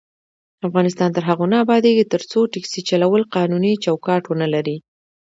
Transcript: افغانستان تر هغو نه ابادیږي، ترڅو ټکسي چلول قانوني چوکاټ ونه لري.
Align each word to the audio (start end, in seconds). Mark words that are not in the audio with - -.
افغانستان 0.67 1.09
تر 1.15 1.23
هغو 1.29 1.45
نه 1.51 1.57
ابادیږي، 1.65 2.03
ترڅو 2.13 2.39
ټکسي 2.53 2.81
چلول 2.89 3.21
قانوني 3.35 3.73
چوکاټ 3.83 4.23
ونه 4.27 4.47
لري. 4.53 4.77